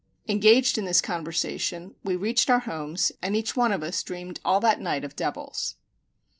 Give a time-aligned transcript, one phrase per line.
[0.27, 4.59] Engaged in this conversation, we reached our homes, and each one of us dreamed all
[4.61, 5.75] that night of devils.